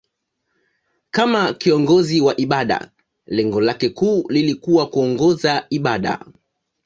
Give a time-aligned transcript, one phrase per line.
[1.11, 2.91] Kama kiongozi wa ibada,
[3.25, 6.25] lengo lake kuu lilikuwa kuongoza ibada.